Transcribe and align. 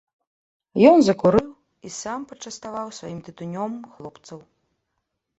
Ён 0.91 0.99
закурыў 1.07 1.51
і 1.87 1.91
сам, 2.01 2.23
пачаставаў 2.31 2.87
сваім 3.01 3.19
тытунём 3.27 3.73
хлопцаў. 3.99 4.39